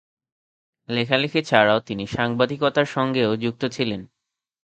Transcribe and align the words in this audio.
লেখালেখি 0.89 1.41
ছাড়াও 1.41 1.79
তিনি 1.79 2.03
সাংবাদিকতার 2.07 2.87
সঙ্গেও 2.87 3.31
যুক্ত 3.35 3.63
ছিলেন। 3.71 4.01